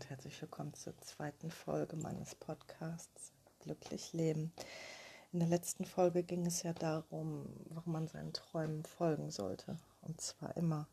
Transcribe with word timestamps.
und 0.00 0.08
herzlich 0.08 0.40
willkommen 0.40 0.72
zur 0.72 0.96
zweiten 0.96 1.50
Folge 1.50 1.94
meines 1.94 2.34
Podcasts 2.34 3.32
Glücklich 3.58 4.14
Leben. 4.14 4.50
In 5.30 5.40
der 5.40 5.48
letzten 5.48 5.84
Folge 5.84 6.22
ging 6.22 6.46
es 6.46 6.62
ja 6.62 6.72
darum, 6.72 7.44
warum 7.66 7.92
man 7.92 8.08
seinen 8.08 8.32
Träumen 8.32 8.82
folgen 8.86 9.30
sollte 9.30 9.76
und 10.00 10.18
zwar 10.18 10.56
immer. 10.56 10.88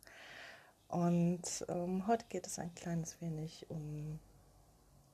Und 0.89 1.65
ähm, 1.69 2.05
heute 2.05 2.25
geht 2.27 2.47
es 2.47 2.59
ein 2.59 2.75
kleines 2.75 3.21
wenig 3.21 3.69
um 3.69 4.19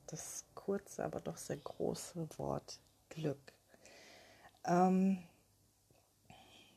das 0.08 0.44
kurze, 0.56 1.04
aber 1.04 1.20
doch 1.20 1.36
sehr 1.36 1.58
große 1.58 2.26
Wort 2.36 2.80
Glück. 3.10 3.52
Ähm, 4.64 5.22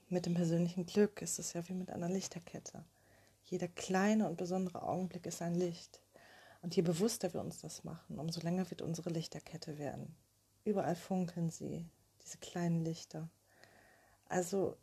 mit 0.08 0.28
dem 0.28 0.36
persönlichen 0.36 0.86
Glück 0.86 1.24
ist 1.24 1.40
es 1.40 1.54
ja 1.54 1.68
wie 1.68 1.74
mit 1.74 1.90
einer 1.90 2.10
Lichterkette. 2.10 2.84
Jeder 3.46 3.70
kleine 3.70 4.30
und 4.30 4.38
besondere 4.38 4.84
Augenblick 4.84 5.26
ist 5.26 5.42
ein 5.42 5.56
Licht. 5.56 6.00
Und 6.68 6.76
je 6.76 6.82
bewusster 6.82 7.34
wir 7.34 7.40
uns 7.40 7.60
das 7.60 7.86
machen, 7.86 8.20
umso 8.20 8.42
länger 8.42 8.70
wird 8.70 8.82
unsere 8.82 9.10
Lichterkette 9.10 9.78
werden. 9.78 10.14
Überall 10.66 10.98
funkeln 10.98 11.50
sie, 11.50 11.86
diese 12.22 12.40
kleinen 12.40 12.84
Lichter. 12.84 13.30
Also 14.28 14.76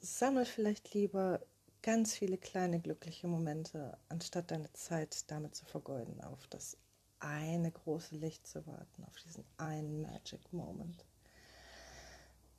sammel 0.00 0.44
vielleicht 0.44 0.94
lieber 0.94 1.40
ganz 1.80 2.12
viele 2.12 2.38
kleine 2.38 2.80
glückliche 2.80 3.28
Momente, 3.28 3.96
anstatt 4.08 4.50
deine 4.50 4.72
Zeit 4.72 5.30
damit 5.30 5.54
zu 5.54 5.64
vergeuden, 5.64 6.20
auf 6.22 6.48
das 6.48 6.76
eine 7.20 7.70
große 7.70 8.16
Licht 8.16 8.44
zu 8.44 8.66
warten, 8.66 9.04
auf 9.04 9.16
diesen 9.24 9.44
einen 9.58 10.02
Magic 10.02 10.52
Moment. 10.52 11.04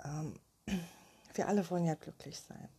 Ähm, 0.06 0.40
wir 1.34 1.50
alle 1.50 1.70
wollen 1.70 1.84
ja 1.84 1.96
glücklich 1.96 2.40
sein. 2.40 2.70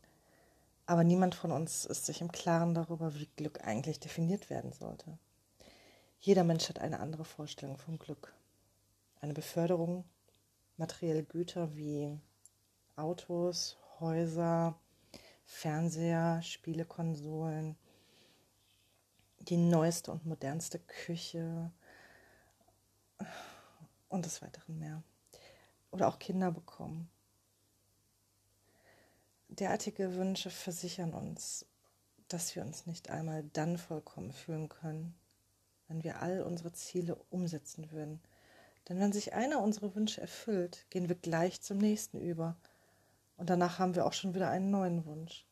Aber 0.86 1.04
niemand 1.04 1.34
von 1.34 1.52
uns 1.52 1.84
ist 1.84 2.06
sich 2.06 2.22
im 2.22 2.32
Klaren 2.32 2.72
darüber, 2.72 3.14
wie 3.16 3.28
Glück 3.36 3.62
eigentlich 3.66 4.00
definiert 4.00 4.48
werden 4.48 4.72
sollte. 4.72 5.18
Jeder 6.22 6.44
Mensch 6.44 6.68
hat 6.68 6.78
eine 6.78 7.00
andere 7.00 7.24
Vorstellung 7.24 7.78
vom 7.78 7.98
Glück. 7.98 8.34
Eine 9.22 9.32
Beförderung, 9.32 10.04
materielle 10.76 11.24
Güter 11.24 11.74
wie 11.74 12.20
Autos, 12.94 13.78
Häuser, 14.00 14.78
Fernseher, 15.46 16.42
Spielekonsolen, 16.42 17.74
die 19.38 19.56
neueste 19.56 20.12
und 20.12 20.26
modernste 20.26 20.78
Küche 20.78 21.72
und 24.10 24.26
des 24.26 24.42
Weiteren 24.42 24.78
mehr. 24.78 25.02
Oder 25.90 26.06
auch 26.06 26.18
Kinder 26.18 26.52
bekommen. 26.52 27.08
Derartige 29.48 30.16
Wünsche 30.16 30.50
versichern 30.50 31.14
uns, 31.14 31.64
dass 32.28 32.54
wir 32.54 32.62
uns 32.62 32.84
nicht 32.84 33.08
einmal 33.08 33.42
dann 33.54 33.78
vollkommen 33.78 34.32
fühlen 34.32 34.68
können, 34.68 35.14
wenn 35.90 36.04
wir 36.04 36.22
all 36.22 36.40
unsere 36.42 36.72
Ziele 36.72 37.16
umsetzen 37.30 37.90
würden. 37.90 38.20
Denn 38.88 39.00
wenn 39.00 39.12
sich 39.12 39.34
einer 39.34 39.60
unserer 39.60 39.94
Wünsche 39.96 40.20
erfüllt, 40.20 40.86
gehen 40.88 41.08
wir 41.08 41.16
gleich 41.16 41.60
zum 41.60 41.78
nächsten 41.78 42.20
über. 42.20 42.56
Und 43.36 43.50
danach 43.50 43.80
haben 43.80 43.96
wir 43.96 44.06
auch 44.06 44.12
schon 44.12 44.34
wieder 44.34 44.48
einen 44.48 44.70
neuen 44.70 45.04
Wunsch. 45.04 45.44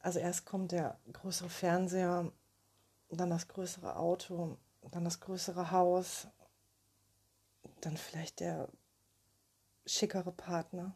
Also 0.00 0.18
erst 0.18 0.46
kommt 0.46 0.72
der 0.72 0.98
größere 1.12 1.48
Fernseher, 1.48 2.32
dann 3.08 3.30
das 3.30 3.46
größere 3.46 3.96
Auto, 3.96 4.58
dann 4.90 5.04
das 5.04 5.20
größere 5.20 5.70
Haus, 5.70 6.26
dann 7.80 7.96
vielleicht 7.96 8.40
der 8.40 8.68
schickere 9.86 10.32
Partner. 10.32 10.92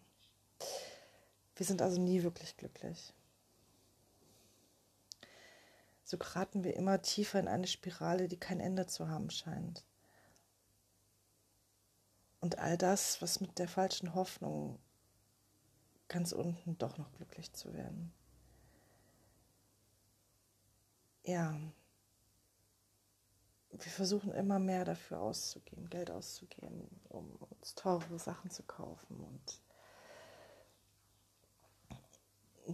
Wir 1.54 1.66
sind 1.66 1.82
also 1.82 2.00
nie 2.00 2.24
wirklich 2.24 2.56
glücklich. 2.56 3.14
So 6.10 6.18
geraten 6.18 6.64
wir 6.64 6.74
immer 6.74 7.00
tiefer 7.02 7.38
in 7.38 7.46
eine 7.46 7.68
Spirale, 7.68 8.26
die 8.26 8.36
kein 8.36 8.58
Ende 8.58 8.88
zu 8.88 9.08
haben 9.08 9.30
scheint. 9.30 9.84
Und 12.40 12.58
all 12.58 12.76
das, 12.76 13.22
was 13.22 13.40
mit 13.40 13.60
der 13.60 13.68
falschen 13.68 14.12
Hoffnung 14.12 14.80
ganz 16.08 16.32
unten 16.32 16.76
doch 16.78 16.98
noch 16.98 17.12
glücklich 17.12 17.52
zu 17.52 17.72
werden. 17.74 18.12
Ja, 21.22 21.56
wir 23.70 23.92
versuchen 23.92 24.32
immer 24.32 24.58
mehr 24.58 24.84
dafür 24.84 25.20
auszugeben, 25.20 25.88
Geld 25.90 26.10
auszugeben, 26.10 26.88
um 27.08 27.36
uns 27.36 27.76
teure 27.76 28.18
Sachen 28.18 28.50
zu 28.50 28.64
kaufen 28.64 29.20
und 29.20 29.60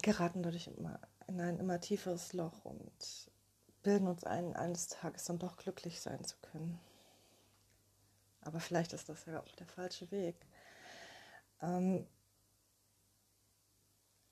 geraten 0.00 0.42
dadurch 0.42 0.68
immer 0.68 0.98
in 1.26 1.40
ein 1.40 1.58
immer 1.58 1.80
tieferes 1.80 2.32
Loch 2.32 2.64
und 2.64 3.30
bilden 3.82 4.06
uns 4.08 4.24
ein, 4.24 4.54
eines 4.56 4.88
Tages 4.88 5.24
dann 5.24 5.38
doch 5.38 5.56
glücklich 5.56 6.00
sein 6.00 6.24
zu 6.24 6.36
können. 6.42 6.80
Aber 8.40 8.60
vielleicht 8.60 8.92
ist 8.92 9.08
das 9.08 9.26
ja 9.26 9.40
auch 9.40 9.56
der 9.56 9.66
falsche 9.66 10.10
Weg. 10.10 10.36
Ähm 11.60 12.06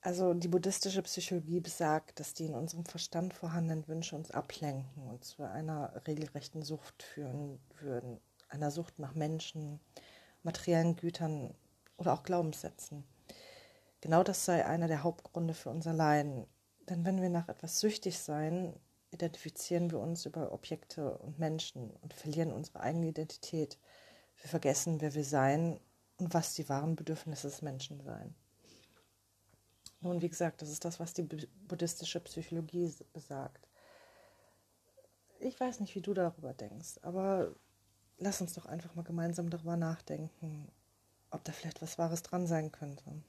also 0.05 0.35
die 0.35 0.47
buddhistische 0.47 1.01
Psychologie 1.01 1.59
besagt, 1.59 2.19
dass 2.19 2.35
die 2.35 2.45
in 2.45 2.53
unserem 2.53 2.85
Verstand 2.85 3.33
vorhandenen 3.33 3.87
Wünsche 3.87 4.15
uns 4.15 4.29
ablenken 4.29 5.09
und 5.09 5.25
zu 5.25 5.41
einer 5.41 5.99
regelrechten 6.05 6.61
Sucht 6.61 7.01
führen 7.01 7.59
würden. 7.79 8.21
Einer 8.49 8.69
Sucht 8.69 8.99
nach 8.99 9.15
Menschen, 9.15 9.79
materiellen 10.43 10.95
Gütern 10.95 11.55
oder 11.97 12.13
auch 12.13 12.21
Glaubenssätzen. 12.21 13.03
Genau 13.99 14.21
das 14.21 14.45
sei 14.45 14.63
einer 14.63 14.87
der 14.87 15.01
Hauptgründe 15.01 15.55
für 15.55 15.71
unser 15.71 15.93
Leiden. 15.93 16.45
Denn 16.89 17.03
wenn 17.05 17.21
wir 17.21 17.29
nach 17.29 17.49
etwas 17.49 17.79
süchtig 17.79 18.19
sein, 18.19 18.79
identifizieren 19.11 19.91
wir 19.91 19.99
uns 19.99 20.25
über 20.25 20.51
Objekte 20.51 21.17
und 21.17 21.39
Menschen 21.39 21.89
und 22.01 22.13
verlieren 22.13 22.51
unsere 22.51 22.81
eigene 22.81 23.07
Identität. 23.07 23.79
Wir 24.37 24.49
vergessen, 24.49 25.01
wer 25.01 25.13
wir 25.15 25.23
sein 25.23 25.79
und 26.17 26.33
was 26.33 26.53
die 26.53 26.69
wahren 26.69 26.95
Bedürfnisse 26.95 27.47
des 27.47 27.61
Menschen 27.61 28.01
seien. 28.01 28.35
Nun, 30.01 30.21
wie 30.21 30.29
gesagt, 30.29 30.61
das 30.61 30.69
ist 30.69 30.85
das, 30.85 30.99
was 30.99 31.13
die 31.13 31.23
buddhistische 31.23 32.19
Psychologie 32.19 32.93
besagt. 33.13 33.67
Ich 35.39 35.59
weiß 35.59 35.79
nicht, 35.79 35.95
wie 35.95 36.01
du 36.01 36.13
darüber 36.13 36.53
denkst, 36.53 36.99
aber 37.01 37.55
lass 38.17 38.41
uns 38.41 38.53
doch 38.53 38.65
einfach 38.65 38.93
mal 38.95 39.03
gemeinsam 39.03 39.49
darüber 39.49 39.77
nachdenken, 39.77 40.71
ob 41.31 41.43
da 41.43 41.51
vielleicht 41.51 41.81
was 41.81 41.97
Wahres 41.97 42.23
dran 42.23 42.47
sein 42.47 42.71
könnte. 42.71 43.23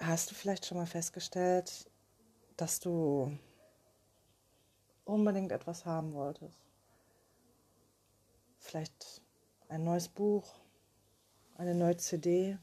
Hast 0.00 0.30
du 0.30 0.34
vielleicht 0.36 0.64
schon 0.64 0.78
mal 0.78 0.86
festgestellt, 0.86 1.90
dass 2.56 2.78
du 2.78 3.36
unbedingt 5.04 5.50
etwas 5.50 5.84
haben 5.84 6.14
wolltest? 6.14 6.60
Vielleicht 8.60 9.22
ein 9.68 9.82
neues 9.82 10.08
Buch, 10.08 10.60
eine 11.56 11.74
neue 11.74 11.96
CD, 11.96 12.56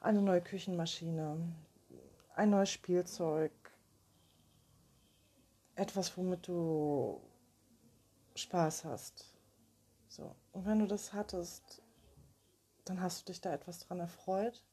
eine 0.00 0.20
neue 0.20 0.42
Küchenmaschine, 0.42 1.54
ein 2.34 2.50
neues 2.50 2.70
Spielzeug, 2.70 3.52
etwas, 5.76 6.16
womit 6.16 6.48
du 6.48 7.20
Spaß 8.34 8.84
hast. 8.84 9.32
So. 10.08 10.34
Und 10.50 10.66
wenn 10.66 10.80
du 10.80 10.88
das 10.88 11.12
hattest, 11.12 11.82
dann 12.84 13.00
hast 13.00 13.20
du 13.20 13.32
dich 13.32 13.40
da 13.40 13.54
etwas 13.54 13.78
dran 13.78 14.00
erfreut 14.00 14.64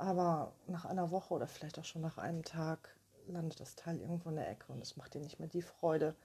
aber 0.00 0.54
nach 0.66 0.86
einer 0.86 1.10
Woche 1.10 1.34
oder 1.34 1.46
vielleicht 1.46 1.78
auch 1.78 1.84
schon 1.84 2.00
nach 2.00 2.16
einem 2.16 2.42
Tag 2.42 2.96
landet 3.26 3.60
das 3.60 3.76
Teil 3.76 4.00
irgendwo 4.00 4.30
in 4.30 4.36
der 4.36 4.48
Ecke 4.48 4.72
und 4.72 4.80
es 4.80 4.96
macht 4.96 5.12
dir 5.12 5.20
nicht 5.20 5.38
mehr 5.38 5.48
die 5.48 5.60
Freude, 5.60 6.16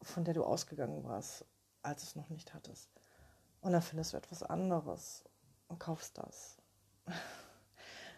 von 0.00 0.24
der 0.24 0.34
du 0.34 0.44
ausgegangen 0.44 1.02
warst, 1.02 1.44
als 1.82 2.04
es 2.04 2.16
noch 2.16 2.30
nicht 2.30 2.54
hattest. 2.54 2.88
Und 3.62 3.72
dann 3.72 3.82
findest 3.82 4.12
du 4.12 4.16
etwas 4.16 4.44
anderes 4.44 5.24
und 5.66 5.80
kaufst 5.80 6.18
das. 6.18 6.56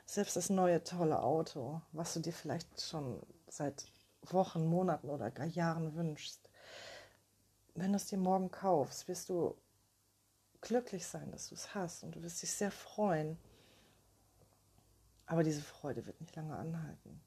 Selbst 0.07 0.37
das 0.37 0.51
neue 0.51 0.85
tolle 0.85 1.23
Auto, 1.23 1.81
was 1.93 2.13
du 2.13 2.21
dir 2.21 2.35
vielleicht 2.35 2.83
schon 2.83 3.23
seit 3.49 3.87
Wochen, 4.23 4.67
Monaten 4.67 5.09
oder 5.09 5.31
gar 5.31 5.47
Jahren 5.47 5.95
wünschst. 5.95 6.51
Wenn 7.75 7.93
du 7.93 7.97
es 7.97 8.07
dir 8.07 8.19
morgen 8.19 8.51
kaufst, 8.51 9.09
wirst 9.09 9.31
du 9.31 9.57
glücklich 10.61 11.07
sein, 11.07 11.33
dass 11.33 11.49
du 11.49 11.55
es 11.55 11.75
hast 11.75 12.05
und 12.05 12.15
du 12.15 12.23
wirst 12.23 12.43
dich 12.43 12.53
sehr 12.53 12.71
freuen. 12.71 13.39
Aber 15.27 15.43
diese 15.43 15.63
Freude 15.63 16.07
wird 16.07 16.21
nicht 16.21 16.37
lange 16.37 16.57
anhalten. 16.57 17.21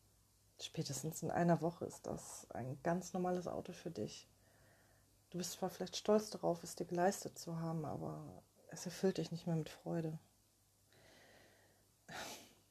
Spätestens 0.60 1.22
in 1.24 1.32
einer 1.32 1.62
Woche 1.62 1.86
ist 1.86 2.08
das 2.08 2.48
ein 2.52 2.78
ganz 2.84 3.14
normales 3.14 3.48
Auto 3.48 3.74
für 3.74 3.92
dich. 3.92 4.28
Du 5.30 5.38
bist 5.38 5.54
zwar 5.54 5.70
vielleicht 5.70 5.98
stolz 5.98 6.30
darauf, 6.30 6.64
es 6.64 6.76
dir 6.76 6.86
geleistet 6.86 7.38
zu 7.38 7.60
haben, 7.60 7.86
aber 7.86 8.44
es 8.70 8.86
erfüllt 8.86 9.18
dich 9.18 9.32
nicht 9.32 9.46
mehr 9.46 9.56
mit 9.56 9.70
Freude. 9.70 10.18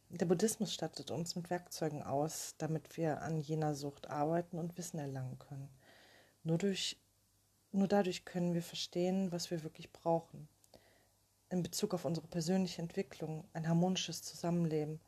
Der 0.08 0.26
Buddhismus 0.26 0.72
stattet 0.72 1.10
uns 1.10 1.36
mit 1.36 1.50
Werkzeugen 1.50 2.02
aus, 2.02 2.54
damit 2.58 2.96
wir 2.96 3.22
an 3.22 3.40
jener 3.40 3.74
Sucht 3.74 4.08
arbeiten 4.08 4.58
und 4.58 4.78
Wissen 4.78 4.98
erlangen 4.98 5.38
können. 5.38 5.68
Nur, 6.42 6.58
durch, 6.58 6.96
nur 7.72 7.88
dadurch 7.88 8.24
können 8.24 8.54
wir 8.54 8.62
verstehen, 8.62 9.32
was 9.32 9.50
wir 9.50 9.62
wirklich 9.62 9.92
brauchen. 9.92 10.48
In 11.50 11.62
Bezug 11.62 11.92
auf 11.92 12.04
unsere 12.04 12.26
persönliche 12.26 12.82
Entwicklung, 12.82 13.44
ein 13.52 13.68
harmonisches 13.68 14.22
Zusammenleben 14.22 15.00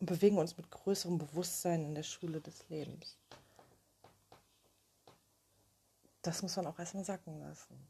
und 0.00 0.06
bewegen 0.06 0.38
uns 0.38 0.56
mit 0.56 0.70
größerem 0.70 1.18
Bewusstsein 1.18 1.84
in 1.84 1.94
der 1.94 2.02
Schule 2.02 2.40
des 2.40 2.68
Lebens. 2.68 3.16
Das 6.22 6.42
muss 6.42 6.56
man 6.56 6.66
auch 6.66 6.78
erstmal 6.78 7.04
sacken 7.04 7.38
lassen. 7.40 7.86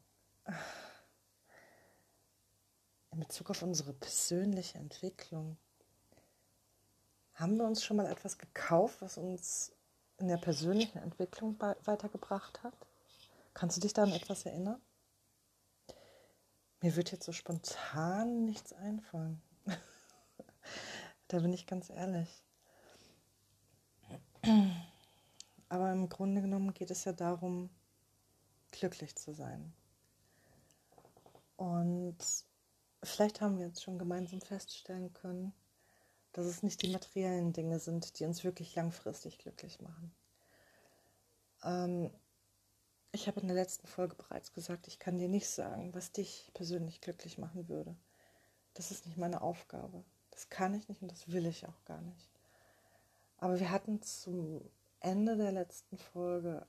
In 3.11 3.19
Bezug 3.19 3.49
auf 3.49 3.61
unsere 3.61 3.93
persönliche 3.93 4.77
Entwicklung. 4.77 5.57
Haben 7.33 7.57
wir 7.57 7.65
uns 7.65 7.83
schon 7.83 7.97
mal 7.97 8.05
etwas 8.05 8.37
gekauft, 8.37 9.01
was 9.01 9.17
uns 9.17 9.71
in 10.17 10.27
der 10.27 10.37
persönlichen 10.37 10.99
Entwicklung 10.99 11.59
weitergebracht 11.59 12.63
hat? 12.63 12.73
Kannst 13.53 13.77
du 13.77 13.81
dich 13.81 13.93
da 13.93 14.03
an 14.03 14.11
etwas 14.11 14.45
erinnern? 14.45 14.81
Mir 16.81 16.95
wird 16.95 17.11
jetzt 17.11 17.25
so 17.25 17.31
spontan 17.31 18.45
nichts 18.45 18.73
einfallen. 18.73 19.41
da 21.29 21.39
bin 21.39 21.53
ich 21.53 21.65
ganz 21.67 21.89
ehrlich. 21.89 22.43
Aber 25.69 25.91
im 25.91 26.09
Grunde 26.09 26.41
genommen 26.41 26.73
geht 26.73 26.91
es 26.91 27.05
ja 27.05 27.13
darum, 27.13 27.69
glücklich 28.71 29.15
zu 29.15 29.33
sein. 29.33 29.73
Und 31.55 32.17
vielleicht 33.03 33.41
haben 33.41 33.57
wir 33.59 33.67
jetzt 33.67 33.83
schon 33.83 33.99
gemeinsam 33.99 34.41
feststellen 34.41 35.13
können, 35.13 35.53
dass 36.33 36.45
es 36.45 36.63
nicht 36.63 36.81
die 36.81 36.89
materiellen 36.89 37.53
Dinge 37.53 37.79
sind, 37.79 38.19
die 38.19 38.25
uns 38.25 38.43
wirklich 38.43 38.75
langfristig 38.75 39.37
glücklich 39.37 39.79
machen. 39.81 40.11
Ähm, 41.63 42.11
ich 43.11 43.27
habe 43.27 43.39
in 43.41 43.47
der 43.47 43.55
letzten 43.55 43.87
Folge 43.87 44.15
bereits 44.15 44.53
gesagt, 44.53 44.87
ich 44.87 44.99
kann 44.99 45.17
dir 45.17 45.29
nicht 45.29 45.49
sagen, 45.49 45.93
was 45.93 46.11
dich 46.11 46.49
persönlich 46.53 47.01
glücklich 47.01 47.37
machen 47.37 47.67
würde. 47.67 47.95
Das 48.73 48.91
ist 48.91 49.05
nicht 49.05 49.17
meine 49.17 49.41
Aufgabe. 49.41 50.03
Das 50.39 50.49
kann 50.49 50.73
ich 50.73 50.87
nicht 50.87 51.01
und 51.01 51.11
das 51.11 51.29
will 51.33 51.45
ich 51.45 51.67
auch 51.67 51.83
gar 51.83 51.99
nicht. 51.99 52.29
Aber 53.39 53.59
wir 53.59 53.71
hatten 53.71 54.01
zum 54.01 54.61
Ende 55.01 55.35
der 55.35 55.51
letzten 55.51 55.97
Folge 55.97 56.65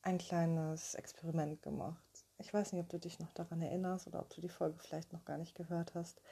ein 0.00 0.16
kleines 0.16 0.94
Experiment 0.94 1.60
gemacht. 1.60 2.24
Ich 2.38 2.54
weiß 2.54 2.72
nicht, 2.72 2.80
ob 2.80 2.88
du 2.88 2.98
dich 2.98 3.18
noch 3.18 3.34
daran 3.34 3.60
erinnerst 3.60 4.06
oder 4.06 4.20
ob 4.20 4.30
du 4.30 4.40
die 4.40 4.48
Folge 4.48 4.78
vielleicht 4.78 5.12
noch 5.12 5.26
gar 5.26 5.36
nicht 5.36 5.54
gehört 5.54 5.94
hast. 5.94 6.22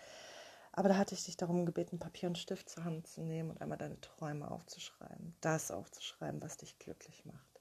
Aber 0.72 0.88
da 0.88 0.96
hatte 0.96 1.14
ich 1.14 1.24
dich 1.24 1.36
darum 1.36 1.66
gebeten, 1.66 1.98
Papier 1.98 2.30
und 2.30 2.38
Stift 2.38 2.70
zur 2.70 2.84
Hand 2.84 3.06
zu 3.06 3.20
nehmen 3.20 3.50
und 3.50 3.60
einmal 3.60 3.76
deine 3.76 4.00
Träume 4.00 4.50
aufzuschreiben. 4.50 5.36
Das 5.42 5.70
aufzuschreiben, 5.70 6.40
was 6.40 6.56
dich 6.56 6.78
glücklich 6.78 7.26
macht. 7.26 7.60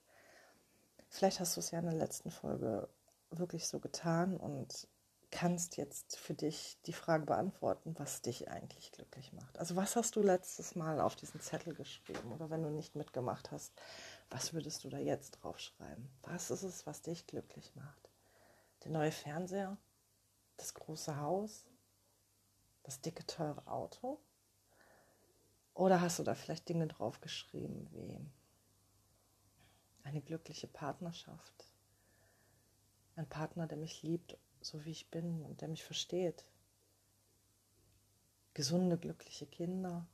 Vielleicht 1.10 1.42
hast 1.42 1.58
du 1.58 1.60
es 1.60 1.72
ja 1.72 1.80
in 1.80 1.88
der 1.88 1.96
letzten 1.96 2.32
Folge 2.32 2.88
wirklich 3.32 3.68
so 3.68 3.82
getan 3.82 4.38
und 4.38 4.88
kannst 5.32 5.78
jetzt 5.78 6.18
für 6.18 6.34
dich 6.34 6.78
die 6.86 6.94
Frage 6.94 7.26
beantworten, 7.26 7.96
was 7.98 8.22
dich 8.22 8.50
eigentlich 8.50 8.92
glücklich 8.92 9.34
macht. 9.34 9.58
Also 9.58 9.76
was 9.76 9.96
hast 9.96 10.16
du 10.16 10.22
letztes 10.22 10.76
Mal 10.76 11.00
auf 11.00 11.16
diesen 11.16 11.42
Zettel 11.42 11.74
geschrieben 11.74 12.32
oder 12.34 12.50
wenn 12.50 12.64
du 12.64 12.70
nicht 12.70 12.96
mitgemacht 12.96 13.52
hast, 13.52 13.74
was 14.30 14.54
würdest 14.54 14.84
du 14.84 14.90
da 14.90 14.98
jetzt 14.98 15.32
draufschreiben? 15.32 16.10
Was 16.24 16.52
ist 16.52 16.64
es, 16.64 16.86
was 16.86 17.02
dich 17.02 17.28
glücklich 17.28 17.74
macht? 17.76 18.10
Der 18.84 18.92
neue 18.92 19.12
Fernseher? 19.12 19.78
Das 20.58 20.74
große 20.74 21.18
Haus? 21.18 21.66
das 22.84 23.02
dicke, 23.02 23.26
teure 23.26 23.66
Auto? 23.68 24.20
Oder 25.74 26.02
hast 26.02 26.20
du 26.20 26.24
da 26.24 26.36
vielleicht 26.36 26.68
Dinge 26.68 26.88
draufgeschrieben 26.88 27.90
wie 27.92 28.20
eine 30.04 30.22
glückliche 30.22 30.68
Partnerschaft? 30.68 31.72
Ein 33.16 33.30
Partner, 33.30 33.68
der 33.68 33.78
mich 33.78 34.04
liebt, 34.04 34.38
so 34.62 34.86
wie 34.86 34.92
ich 34.92 35.10
bin 35.10 35.44
und 35.44 35.62
der 35.62 35.68
mich 35.68 35.84
versteht? 35.84 36.46
Gesunde, 38.54 38.98
glückliche 38.98 39.46
Kinder? 39.46 40.08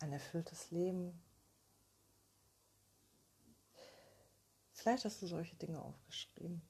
Ein 0.00 0.12
erfülltes 0.12 0.70
Leben? 0.70 1.22
Vielleicht 4.72 5.04
hast 5.04 5.22
du 5.22 5.26
solche 5.26 5.56
Dinge 5.56 5.80
aufgeschrieben. 5.80 6.62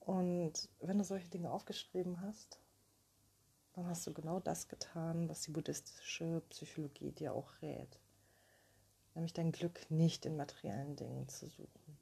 Und 0.00 0.68
wenn 0.80 0.98
du 0.98 1.04
solche 1.04 1.28
Dinge 1.28 1.50
aufgeschrieben 1.50 2.20
hast, 2.20 2.60
dann 3.72 3.86
hast 3.86 4.06
du 4.06 4.14
genau 4.14 4.40
das 4.40 4.68
getan, 4.68 5.28
was 5.28 5.42
die 5.42 5.50
buddhistische 5.50 6.42
Psychologie 6.48 7.10
dir 7.10 7.34
auch 7.34 7.50
rät. 7.60 7.98
Nämlich 9.16 9.32
dein 9.32 9.50
Glück 9.50 9.90
nicht 9.90 10.26
in 10.26 10.36
materiellen 10.36 10.94
Dingen 10.94 11.26
zu 11.26 11.46
suchen. 11.46 11.98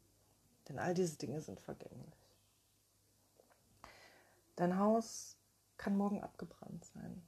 Denn 0.69 0.81
all 0.81 0.95
diese 0.95 1.17
Dinge 1.17 1.41
sind 1.41 1.61
vergänglich. 1.61 2.29
Dein 4.57 4.81
Haus 4.81 5.37
kann 5.77 5.97
morgen 5.97 6.25
abgebrannt 6.25 6.85
sein. 6.85 7.23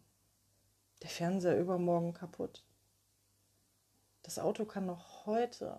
Der 1.03 1.09
Fernseher 1.09 1.57
übermorgen 1.57 2.15
kaputt. 2.15 2.65
Das 4.25 4.41
Auto 4.41 4.65
kann 4.65 4.87
noch 4.87 5.25
heute 5.25 5.79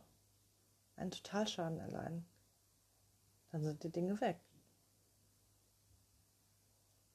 einen 0.96 1.12
Totalschaden 1.12 1.78
erleiden. 1.78 2.26
Dann 3.52 3.62
sind 3.62 3.84
die 3.84 3.92
Dinge 3.92 4.22
weg. 4.22 4.40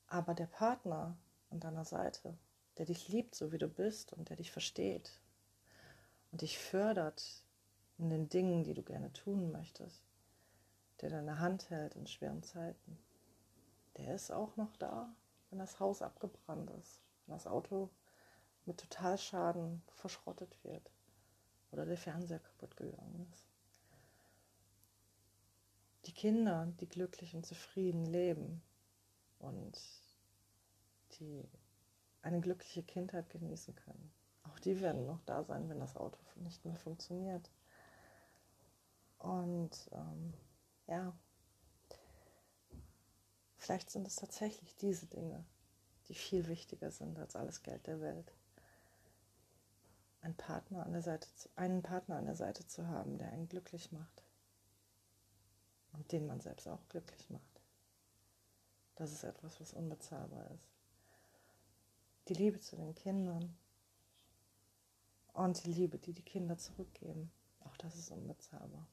Aber 0.08 0.34
der 0.34 0.44
Partner 0.44 1.16
an 1.48 1.58
deiner 1.58 1.86
Seite, 1.86 2.36
der 2.76 2.84
dich 2.84 3.08
liebt, 3.08 3.34
so 3.34 3.50
wie 3.50 3.56
du 3.58 3.68
bist 3.68 4.12
und 4.12 4.28
der 4.28 4.36
dich 4.36 4.52
versteht 4.52 5.21
und 6.32 6.40
dich 6.40 6.58
fördert 6.58 7.44
in 7.98 8.10
den 8.10 8.28
Dingen, 8.28 8.64
die 8.64 8.74
du 8.74 8.82
gerne 8.82 9.12
tun 9.12 9.52
möchtest, 9.52 10.02
der 11.00 11.10
deine 11.10 11.38
Hand 11.38 11.70
hält 11.70 11.94
in 11.94 12.06
schweren 12.06 12.42
Zeiten, 12.42 12.98
der 13.98 14.14
ist 14.14 14.32
auch 14.32 14.56
noch 14.56 14.74
da, 14.76 15.14
wenn 15.50 15.58
das 15.58 15.78
Haus 15.78 16.02
abgebrannt 16.02 16.70
ist, 16.70 17.00
wenn 17.26 17.34
das 17.34 17.46
Auto 17.46 17.90
mit 18.64 18.78
Totalschaden 18.78 19.82
verschrottet 19.88 20.56
wird 20.64 20.90
oder 21.70 21.84
der 21.84 21.98
Fernseher 21.98 22.38
kaputt 22.38 22.76
gegangen 22.76 23.28
ist. 23.30 23.44
Die 26.06 26.12
Kinder, 26.12 26.72
die 26.80 26.88
glücklich 26.88 27.34
und 27.34 27.46
zufrieden 27.46 28.06
leben 28.06 28.62
und 29.38 29.78
die 31.18 31.48
eine 32.22 32.40
glückliche 32.40 32.82
Kindheit 32.82 33.28
genießen 33.30 33.74
können. 33.76 34.12
Auch 34.44 34.58
die 34.60 34.80
werden 34.80 35.06
noch 35.06 35.20
da 35.24 35.44
sein, 35.44 35.68
wenn 35.68 35.80
das 35.80 35.96
Auto 35.96 36.18
nicht 36.36 36.64
mehr 36.64 36.76
funktioniert. 36.76 37.50
Und 39.18 39.88
ähm, 39.92 40.34
ja, 40.86 41.12
vielleicht 43.56 43.90
sind 43.90 44.06
es 44.06 44.16
tatsächlich 44.16 44.74
diese 44.76 45.06
Dinge, 45.06 45.44
die 46.08 46.14
viel 46.14 46.48
wichtiger 46.48 46.90
sind 46.90 47.18
als 47.18 47.36
alles 47.36 47.62
Geld 47.62 47.86
der 47.86 48.00
Welt. 48.00 48.32
Einen 50.20 50.36
Partner 50.36 50.84
an 50.84 50.92
der 50.92 51.02
Seite, 51.02 51.28
einen 51.56 51.82
Partner 51.82 52.16
an 52.16 52.26
der 52.26 52.36
Seite 52.36 52.66
zu 52.66 52.86
haben, 52.88 53.18
der 53.18 53.28
einen 53.28 53.48
glücklich 53.48 53.92
macht 53.92 54.24
und 55.92 56.10
den 56.12 56.26
man 56.26 56.40
selbst 56.40 56.68
auch 56.68 56.88
glücklich 56.88 57.30
macht. 57.30 57.60
Das 58.96 59.12
ist 59.12 59.24
etwas, 59.24 59.60
was 59.60 59.72
unbezahlbar 59.72 60.50
ist 60.52 60.72
die 62.28 62.34
Liebe 62.34 62.60
zu 62.60 62.76
den 62.76 62.94
Kindern 62.94 63.56
und 65.32 65.64
die 65.64 65.72
Liebe, 65.72 65.98
die 65.98 66.12
die 66.12 66.22
Kinder 66.22 66.58
zurückgeben. 66.58 67.30
Auch 67.60 67.76
das 67.76 67.96
ist 67.96 68.10
unbezahlbar. 68.10 68.86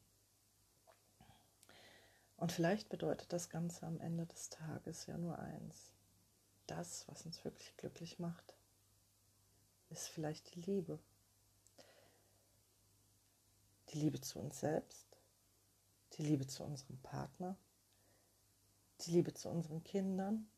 Und 2.36 2.52
vielleicht 2.52 2.88
bedeutet 2.88 3.32
das 3.32 3.50
Ganze 3.50 3.86
am 3.86 4.00
Ende 4.00 4.26
des 4.26 4.48
Tages 4.48 5.06
ja 5.06 5.18
nur 5.18 5.38
eins. 5.38 5.92
Das, 6.66 7.06
was 7.08 7.26
uns 7.26 7.44
wirklich 7.44 7.76
glücklich 7.76 8.18
macht, 8.18 8.54
ist 9.90 10.08
vielleicht 10.08 10.54
die 10.54 10.60
Liebe. 10.62 10.98
Die 13.90 13.98
Liebe 13.98 14.20
zu 14.20 14.38
uns 14.38 14.60
selbst, 14.60 15.06
die 16.14 16.22
Liebe 16.22 16.46
zu 16.46 16.62
unserem 16.62 16.96
Partner, 16.98 17.56
die 19.00 19.10
Liebe 19.10 19.34
zu 19.34 19.48
unseren 19.48 19.82
Kindern 19.82 20.48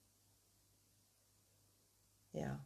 ja. 2.32 2.64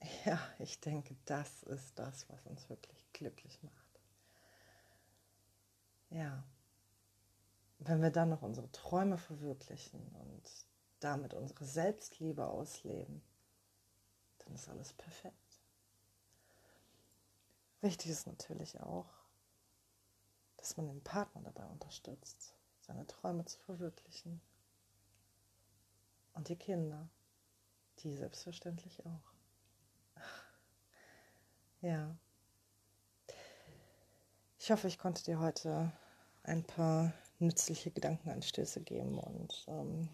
Ja, 0.24 0.38
ich 0.58 0.80
denke, 0.80 1.16
das 1.24 1.62
ist 1.64 1.98
das, 1.98 2.28
was 2.28 2.46
uns 2.46 2.68
wirklich 2.68 3.06
glücklich 3.12 3.62
macht. 3.62 4.00
Ja. 6.10 6.44
Wenn 7.78 8.02
wir 8.02 8.10
dann 8.10 8.28
noch 8.28 8.42
unsere 8.42 8.70
Träume 8.72 9.16
verwirklichen 9.16 10.00
und 10.16 10.42
damit 11.00 11.32
unsere 11.32 11.64
Selbstliebe 11.64 12.46
ausleben, 12.46 13.22
dann 14.38 14.54
ist 14.54 14.68
alles 14.68 14.92
perfekt. 14.92 15.60
Wichtig 17.80 18.10
ist 18.10 18.26
natürlich 18.26 18.78
auch, 18.80 19.08
dass 20.58 20.76
man 20.76 20.86
den 20.86 21.02
Partner 21.02 21.40
dabei 21.40 21.64
unterstützt, 21.66 22.54
seine 22.80 23.06
Träume 23.06 23.46
zu 23.46 23.58
verwirklichen. 23.60 24.42
Und 26.34 26.48
die 26.48 26.56
Kinder. 26.56 27.08
Die 28.00 28.14
selbstverständlich 28.14 29.04
auch. 29.04 29.32
Ja. 31.80 32.16
Ich 34.58 34.70
hoffe, 34.70 34.88
ich 34.88 34.98
konnte 34.98 35.24
dir 35.24 35.40
heute 35.40 35.92
ein 36.42 36.64
paar 36.64 37.12
nützliche 37.38 37.90
Gedankenanstöße 37.90 38.82
geben 38.82 39.18
und 39.18 39.64
ähm, 39.68 40.08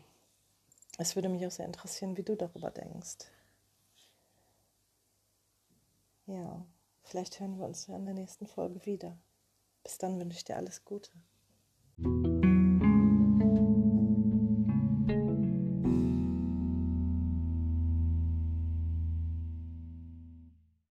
es 0.99 1.17
würde 1.17 1.29
mich 1.29 1.45
auch 1.47 1.51
sehr 1.51 1.67
interessieren, 1.67 2.17
wie 2.17 2.23
du 2.23 2.37
darüber 2.37 2.71
denkst. 2.71 3.31
Ja, 6.27 6.65
vielleicht 7.03 7.41
hören 7.41 7.59
wir 7.59 7.67
uns 7.67 7.87
ja 7.87 7.97
in 7.97 8.05
der 8.05 8.15
nächsten 8.15 8.47
Folge 8.47 8.85
wieder. 8.87 9.17
Bis 9.83 9.99
dann 9.99 10.19
wünsche 10.19 10.39
ich 10.39 10.45
dir 10.45 10.57
alles 10.57 10.85
Gute. 10.85 11.11